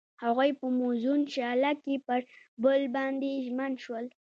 [0.23, 2.19] هغوی په موزون شعله کې پر
[2.63, 4.05] بل باندې ژمن شول.